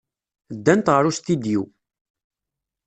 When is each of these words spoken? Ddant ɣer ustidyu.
Ddant 0.55 0.91
ɣer 0.93 1.03
ustidyu. 1.09 1.63